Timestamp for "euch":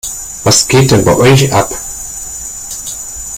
1.15-1.53